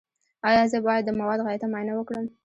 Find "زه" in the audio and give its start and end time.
0.71-0.77